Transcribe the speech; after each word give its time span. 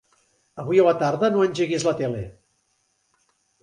Avui 0.63 0.81
a 0.83 0.85
la 0.87 0.95
tarda 1.03 1.31
no 1.37 1.45
engeguis 1.51 1.89
la 1.91 1.97
tele. 2.03 2.27